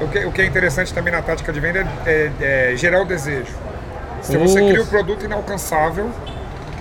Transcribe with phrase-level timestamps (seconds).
[0.00, 3.02] o que, o que é interessante também na tática de venda é, é, é gerar
[3.02, 3.52] o desejo.
[4.22, 6.10] Se você cria um produto inalcançável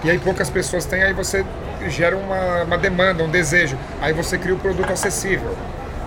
[0.03, 1.45] e aí poucas pessoas têm, aí você
[1.87, 3.77] gera uma, uma demanda, um desejo.
[4.01, 5.55] Aí você cria o um produto acessível.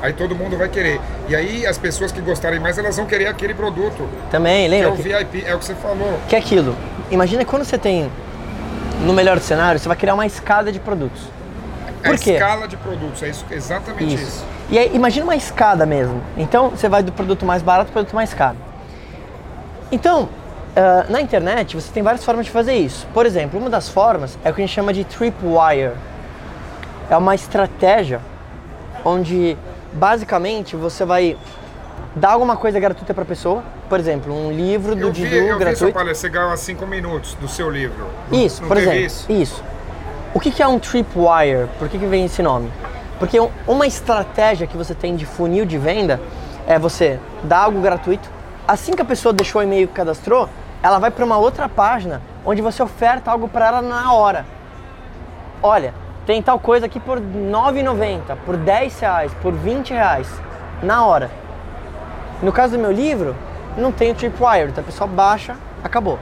[0.02, 1.00] Aí todo mundo vai querer.
[1.28, 4.08] E aí as pessoas que gostarem mais, elas vão querer aquele produto.
[4.30, 4.92] Também, lembra?
[4.92, 6.18] Que é o VIP, é o que você falou.
[6.28, 6.76] Que é aquilo.
[7.10, 8.10] Imagina quando você tem,
[9.04, 11.22] no melhor cenário, você vai criar uma escada de produtos.
[12.02, 12.32] Por a quê?
[12.32, 14.22] escala de produtos, é isso, exatamente isso.
[14.22, 14.44] isso.
[14.70, 16.22] E aí, imagina uma escada mesmo.
[16.36, 18.56] Então, você vai do produto mais barato para o produto mais caro.
[19.92, 23.06] Então, uh, na internet, você tem várias formas de fazer isso.
[23.12, 25.92] Por exemplo, uma das formas é o que a gente chama de tripwire.
[27.10, 28.20] É uma estratégia
[29.04, 29.58] onde,
[29.92, 31.36] basicamente, você vai
[32.14, 33.62] dar alguma coisa gratuita para a pessoa.
[33.88, 35.86] Por exemplo, um livro do eu vi, Didu eu gratuito.
[35.86, 38.06] Vi palestra, você ganha 5 minutos do seu livro.
[38.30, 39.00] Isso, não, por exemplo.
[39.00, 39.32] Isso?
[39.32, 39.64] isso.
[40.32, 41.68] O que, é um tripwire?
[41.76, 42.70] Por que, que vem esse nome?
[43.18, 46.20] Porque uma estratégia que você tem de funil de venda
[46.68, 48.30] é você dar algo gratuito.
[48.66, 50.48] Assim que a pessoa deixou o e-mail que cadastrou,
[50.84, 54.46] ela vai para uma outra página onde você oferta algo para ela na hora.
[55.60, 55.92] Olha,
[56.24, 60.28] tem tal coisa aqui por R$ 9,90, por R$ reais, por R$ reais,
[60.80, 61.28] na hora.
[62.40, 63.34] No caso do meu livro,
[63.76, 66.20] não tem o tripwire, então a pessoa baixa, acabou.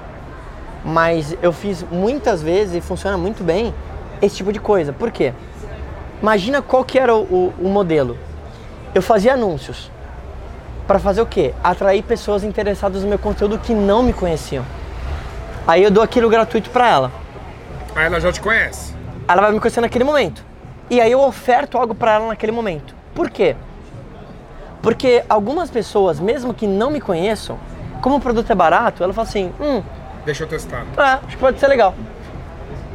[0.83, 3.75] Mas eu fiz muitas vezes e funciona muito bem
[4.21, 4.93] esse tipo de coisa.
[4.93, 5.33] Por quê?
[6.23, 8.19] Imagina qual que era o, o, o modelo.
[8.95, 9.91] Eu fazia anúncios.
[10.87, 11.55] Para fazer o quê?
[11.63, 14.65] Atrair pessoas interessadas no meu conteúdo que não me conheciam.
[15.67, 17.13] Aí eu dou aquilo gratuito para ela.
[17.95, 18.95] Aí ela já te conhece.
[19.29, 20.43] Ela vai me conhecer naquele momento.
[20.89, 22.95] E aí eu oferto algo para ela naquele momento.
[23.15, 23.55] Por quê?
[24.81, 27.59] Porque algumas pessoas, mesmo que não me conheçam,
[28.01, 29.83] como o produto é barato, ela fala assim: hum.
[30.25, 30.87] Deixa eu testar.
[30.97, 31.95] É, acho que pode ser legal.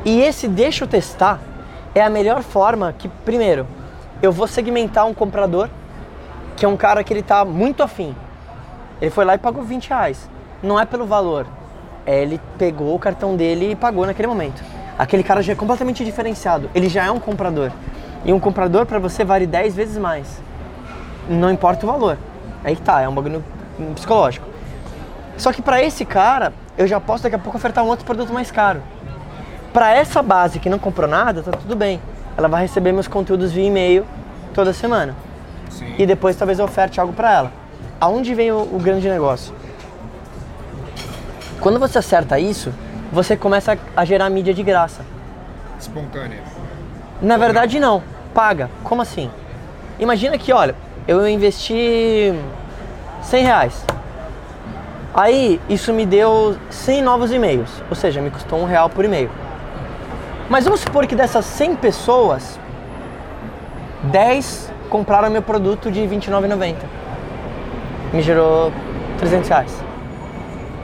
[0.06, 1.40] E esse deixa eu testar
[1.96, 3.66] é a melhor forma que, primeiro,
[4.22, 5.70] eu vou segmentar um comprador,
[6.58, 8.16] que é um cara que ele tá muito afim.
[9.02, 10.30] Ele foi lá e pagou 20 reais.
[10.62, 11.45] Não é pelo valor.
[12.06, 14.62] É, ele pegou o cartão dele e pagou naquele momento.
[14.98, 16.70] Aquele cara já é completamente diferenciado.
[16.76, 17.72] Ele já é um comprador.
[18.26, 20.42] E um comprador para você vale 10 vezes mais.
[21.30, 22.17] Não importa o valor.
[22.64, 23.44] Aí tá, é um bagulho
[23.95, 24.48] psicológico.
[25.38, 28.33] Só que para esse cara, eu já posso daqui a pouco ofertar um outro produto
[28.33, 28.82] mais caro.
[29.73, 32.00] Para essa base que não comprou nada, tá tudo bem.
[32.38, 34.06] Ela vai receber meus conteúdos via e-mail
[34.54, 35.16] toda semana.
[35.70, 35.95] Sim.
[35.98, 37.52] E depois talvez eu oferte algo para ela.
[38.00, 39.54] Aonde vem o, o grande negócio?
[41.60, 42.72] Quando você acerta isso,
[43.12, 45.02] você começa a gerar mídia de graça.
[45.80, 46.42] Espontânea.
[47.20, 48.70] Na verdade não, paga.
[48.83, 49.32] Como assim?
[49.98, 50.76] Imagina que, olha,
[51.08, 52.33] eu investi
[53.23, 53.86] 100 reais.
[55.14, 59.30] Aí isso me deu 100 novos e-mails, ou seja, me custou um real por e-mail.
[60.49, 62.59] Mas vamos supor que dessas 100 pessoas,
[64.04, 66.76] 10 compraram meu produto de R$29,90.
[68.14, 68.71] Me gerou
[69.17, 69.83] 300 reais.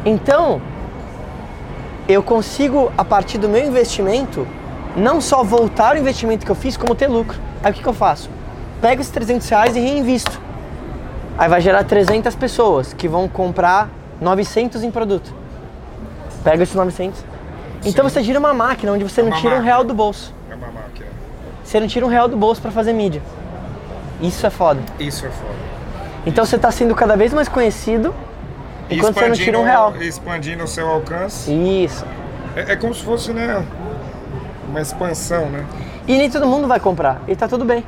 [0.05, 0.61] Então,
[2.07, 4.47] eu consigo, a partir do meu investimento,
[4.95, 7.39] não só voltar o investimento que eu fiz, como ter lucro.
[7.63, 8.29] Aí o que, que eu faço?
[8.81, 10.41] Pego esses 300 reais e reinvisto.
[11.37, 15.33] Aí vai gerar 300 pessoas que vão comprar 900 em produto.
[16.43, 17.23] Pega esses 900,
[17.85, 18.13] então Sim.
[18.13, 19.61] você gira uma máquina onde você é não tira máquina.
[19.61, 20.33] um real do bolso.
[20.49, 21.07] É uma máquina.
[21.63, 23.21] Você não tira um real do bolso para fazer mídia.
[24.21, 24.81] Isso é foda.
[24.99, 25.53] Isso é foda.
[26.25, 26.51] Então Isso.
[26.51, 28.13] você está sendo cada vez mais conhecido
[28.89, 29.95] enquanto você não tira um real.
[29.97, 31.51] Expandindo o seu alcance.
[31.51, 32.05] Isso.
[32.55, 33.63] É, é, como se fosse, né,
[34.67, 35.65] uma expansão, né?
[36.07, 37.21] E nem todo mundo vai comprar.
[37.27, 37.85] E tá tudo bem.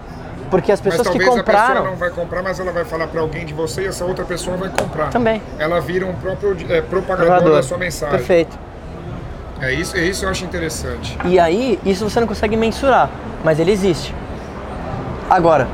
[0.49, 1.63] Porque as pessoas que compraram.
[1.63, 4.05] a pessoa não vai comprar, mas ela vai falar para alguém de você e essa
[4.05, 5.09] outra pessoa vai comprar.
[5.09, 5.41] Também.
[5.57, 8.17] Ela vira um próprio é, propagador da sua mensagem.
[8.17, 8.57] Perfeito.
[9.61, 11.15] É isso, é isso eu acho interessante.
[11.23, 13.11] E aí, isso você não consegue mensurar,
[13.43, 14.13] mas ele existe.
[15.29, 15.67] Agora,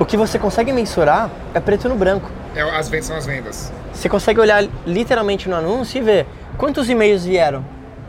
[0.00, 2.28] o que você consegue mensurar é preto no branco.
[2.56, 3.72] É, as vendas são as vendas.
[3.92, 6.26] Você consegue olhar literalmente no anúncio e ver
[6.56, 7.64] quantos e-mails vieram,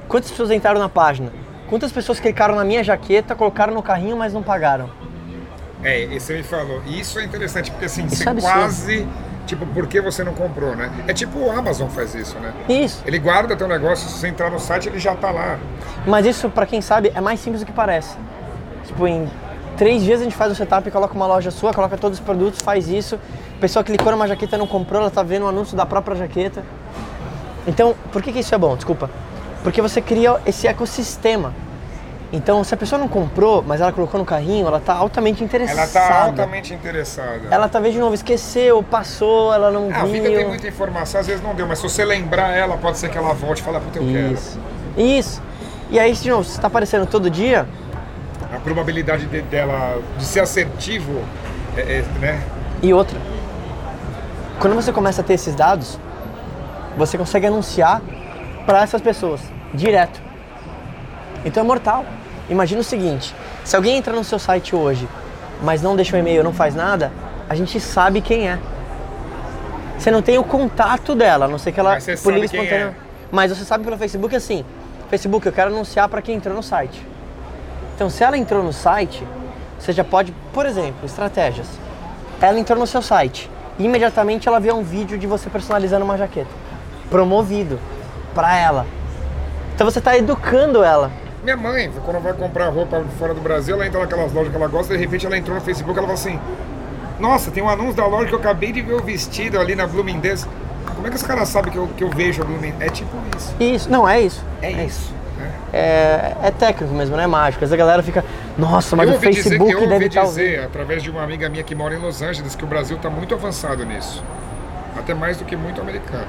[0.07, 1.31] quantas pessoas entraram na página,
[1.69, 4.89] quantas pessoas clicaram na minha jaqueta, colocaram no carrinho, mas não pagaram.
[5.83, 6.81] É, você me falou.
[6.87, 9.07] Isso é interessante, porque assim, isso você é quase
[9.49, 10.91] Tipo, por que você não comprou, né?
[11.07, 12.53] É tipo o Amazon faz isso, né?
[12.69, 13.01] Isso.
[13.03, 15.57] Ele guarda teu negócio, se você entrar no site, ele já tá lá.
[16.05, 18.15] Mas isso, para quem sabe, é mais simples do que parece.
[18.85, 19.27] Tipo, em
[19.75, 22.61] três dias a gente faz um setup coloca uma loja sua, coloca todos os produtos,
[22.61, 23.19] faz isso.
[23.57, 26.15] A pessoa clicou numa jaqueta não comprou, ela tá vendo o um anúncio da própria
[26.15, 26.63] jaqueta.
[27.65, 28.75] Então, por que, que isso é bom?
[28.75, 29.09] Desculpa.
[29.63, 31.55] Porque você cria esse ecossistema.
[32.31, 35.79] Então, se a pessoa não comprou, mas ela colocou no carrinho, ela está altamente interessada.
[35.79, 37.47] Ela está altamente interessada.
[37.49, 40.03] Ela talvez de novo esqueceu, passou, ela não ah, viu.
[40.03, 42.99] A vida tem muita informação, às vezes não deu, mas se você lembrar ela, pode
[42.99, 44.59] ser que ela volte e fale, puta, eu Isso.
[44.95, 45.07] quero.
[45.07, 45.41] Isso.
[45.89, 47.67] E aí, de novo, se está aparecendo todo dia...
[48.53, 51.23] A probabilidade de, dela de ser assertivo,
[51.75, 52.43] é, é, né?
[52.81, 53.17] E outra.
[54.59, 55.99] Quando você começa a ter esses dados,
[56.95, 58.01] você consegue anunciar
[58.67, 59.41] para essas pessoas
[59.73, 60.28] direto.
[61.45, 62.05] Então é mortal.
[62.49, 65.07] Imagina o seguinte: se alguém entra no seu site hoje,
[65.61, 67.11] mas não deixa o e-mail, não faz nada,
[67.47, 68.59] a gente sabe quem é.
[69.97, 72.95] Você não tem o contato dela, a não ser que ela Mas por quem espontânea-
[72.95, 73.09] é.
[73.31, 74.63] Mas você sabe pelo Facebook assim:
[75.09, 77.05] Facebook, eu quero anunciar para quem entrou no site.
[77.95, 79.27] Então, se ela entrou no site,
[79.77, 81.67] você já pode, por exemplo, estratégias.
[82.41, 86.49] Ela entrou no seu site, imediatamente ela vê um vídeo de você personalizando uma jaqueta,
[87.09, 87.77] promovido
[88.33, 88.85] para ela.
[89.75, 91.11] Então você está educando ela.
[91.43, 94.67] Minha mãe, quando vai comprar roupa fora do Brasil, ela entra naquelas lojas que ela
[94.67, 96.39] gosta, de repente ela entrou no Facebook ela fala assim:
[97.19, 99.87] Nossa, tem um anúncio da loja que eu acabei de ver o vestido ali na
[99.87, 100.45] Bloomingdale's.
[100.95, 102.81] Como é que os caras sabem que eu, que eu vejo a Bloomingdale's?
[102.81, 103.55] É tipo isso.
[103.59, 104.43] Isso, não é isso.
[104.61, 105.13] É, isso.
[105.37, 105.51] né?
[105.71, 107.63] É, é técnico mesmo, não é mágico.
[107.63, 108.25] Às vezes a galera fica,
[108.57, 111.23] nossa, mas eu o ouvi dizer, Facebook eu deve ouvi estar dizer, através de uma
[111.23, 114.21] amiga minha que mora em Los Angeles, que o Brasil está muito avançado nisso.
[114.97, 116.27] Até mais do que muito americano.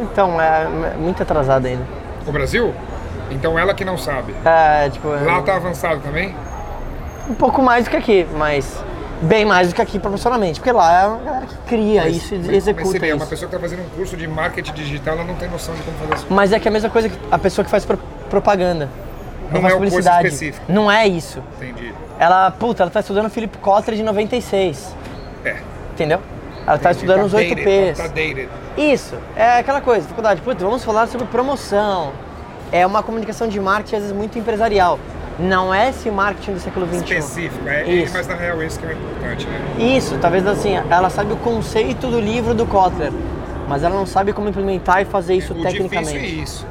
[0.00, 0.62] Então, é,
[0.94, 1.82] é muito atrasado ainda.
[2.24, 2.72] O Brasil?
[3.32, 4.34] Então ela que não sabe.
[4.44, 6.34] É, tipo, Lá tá avançado também?
[7.28, 8.82] um pouco mais do que aqui, mas
[9.22, 10.58] bem mais do que aqui proporcionalmente.
[10.60, 13.16] Porque lá é uma galera que cria isso e mas, executa mas vê, isso.
[13.16, 15.82] uma pessoa que está fazendo um curso de marketing digital, ela não tem noção de
[15.82, 16.26] como fazer isso.
[16.28, 17.98] Mas é que é a mesma coisa que a pessoa que faz pro-
[18.28, 18.88] propaganda.
[19.50, 20.28] Não faz é publicidade.
[20.28, 20.64] específico.
[20.68, 21.42] Não é isso.
[21.60, 21.94] Entendi.
[22.18, 24.96] Ela, puta, ela tá estudando Philip Kotler de 96.
[25.44, 25.56] É.
[25.92, 26.20] Entendeu?
[26.66, 27.96] Ela tá estudando tá os dated, 8Ps.
[27.96, 28.48] Tá, tá dated.
[28.76, 32.12] Isso, é aquela coisa, faculdade, putz, vamos falar sobre promoção.
[32.72, 34.98] É uma comunicação de marketing, às vezes, muito empresarial.
[35.38, 36.96] Não é esse marketing do século XXI.
[36.98, 38.12] Específico, é, Isso.
[38.14, 39.60] mas na real isso que é importante, né?
[39.78, 43.12] Isso, talvez assim, ela sabe o conceito do livro do Kotler,
[43.68, 46.12] mas ela não sabe como implementar e fazer isso o tecnicamente.
[46.12, 46.66] difícil é isso.